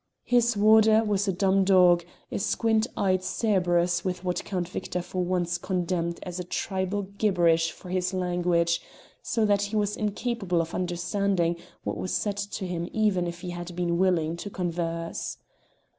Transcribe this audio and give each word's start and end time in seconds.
His 0.23 0.57
warder 0.57 1.03
was 1.03 1.27
a 1.27 1.31
dumb 1.31 1.63
dog, 1.63 2.03
a 2.31 2.39
squint 2.39 2.87
eyed 2.97 3.21
Cerberus 3.21 4.03
with 4.03 4.23
what 4.23 4.43
Count 4.43 4.67
Victor 4.67 4.99
for 4.99 5.23
once 5.23 5.59
condemned 5.59 6.19
as 6.23 6.39
a 6.39 6.43
tribal 6.43 7.03
gibberish 7.03 7.71
for 7.71 7.89
his 7.89 8.11
language, 8.11 8.81
so 9.21 9.45
that 9.45 9.61
he 9.61 9.75
was 9.75 9.95
incapable 9.95 10.59
of 10.59 10.73
understanding 10.73 11.55
what 11.83 11.97
was 11.97 12.15
said 12.15 12.37
to 12.37 12.65
him 12.65 12.89
even 12.91 13.27
if 13.27 13.41
he 13.41 13.51
had 13.51 13.75
been 13.75 13.99
willing 13.99 14.35
to 14.37 14.49
converse. 14.49 15.37